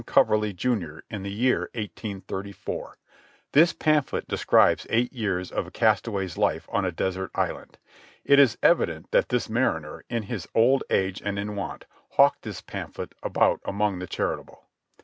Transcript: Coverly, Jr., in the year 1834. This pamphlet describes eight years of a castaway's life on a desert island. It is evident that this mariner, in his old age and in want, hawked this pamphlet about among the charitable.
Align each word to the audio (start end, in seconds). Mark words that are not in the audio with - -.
Coverly, 0.07 0.51
Jr., 0.51 1.01
in 1.11 1.21
the 1.21 1.31
year 1.31 1.69
1834. 1.75 2.97
This 3.51 3.71
pamphlet 3.71 4.27
describes 4.27 4.87
eight 4.89 5.13
years 5.13 5.51
of 5.51 5.67
a 5.67 5.69
castaway's 5.69 6.39
life 6.39 6.67
on 6.71 6.83
a 6.85 6.91
desert 6.91 7.29
island. 7.35 7.77
It 8.25 8.39
is 8.39 8.57
evident 8.63 9.11
that 9.11 9.29
this 9.29 9.47
mariner, 9.47 10.03
in 10.09 10.23
his 10.23 10.47
old 10.55 10.83
age 10.89 11.21
and 11.23 11.37
in 11.37 11.55
want, 11.55 11.85
hawked 12.13 12.41
this 12.41 12.61
pamphlet 12.61 13.13
about 13.21 13.61
among 13.63 13.99
the 13.99 14.07
charitable. 14.07 14.63